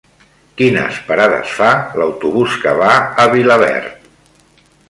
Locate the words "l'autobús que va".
2.01-2.91